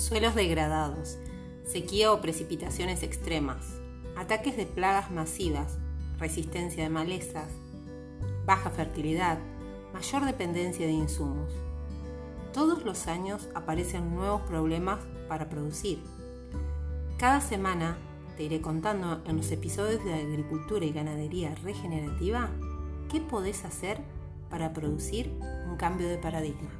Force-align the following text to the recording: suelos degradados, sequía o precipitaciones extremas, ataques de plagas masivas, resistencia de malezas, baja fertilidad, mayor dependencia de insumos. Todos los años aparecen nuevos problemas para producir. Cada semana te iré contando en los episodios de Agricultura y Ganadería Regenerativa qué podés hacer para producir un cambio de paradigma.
suelos 0.00 0.34
degradados, 0.34 1.18
sequía 1.64 2.12
o 2.12 2.20
precipitaciones 2.20 3.02
extremas, 3.02 3.78
ataques 4.16 4.56
de 4.56 4.66
plagas 4.66 5.10
masivas, 5.10 5.78
resistencia 6.18 6.82
de 6.82 6.90
malezas, 6.90 7.48
baja 8.46 8.70
fertilidad, 8.70 9.38
mayor 9.92 10.24
dependencia 10.24 10.86
de 10.86 10.92
insumos. 10.92 11.52
Todos 12.52 12.84
los 12.84 13.06
años 13.06 13.48
aparecen 13.54 14.14
nuevos 14.14 14.40
problemas 14.42 15.00
para 15.28 15.48
producir. 15.48 16.02
Cada 17.18 17.40
semana 17.40 17.96
te 18.36 18.44
iré 18.44 18.60
contando 18.60 19.22
en 19.26 19.36
los 19.36 19.52
episodios 19.52 20.04
de 20.04 20.14
Agricultura 20.14 20.84
y 20.84 20.92
Ganadería 20.92 21.54
Regenerativa 21.62 22.48
qué 23.10 23.20
podés 23.20 23.64
hacer 23.64 23.98
para 24.48 24.72
producir 24.72 25.30
un 25.68 25.76
cambio 25.76 26.08
de 26.08 26.18
paradigma. 26.18 26.70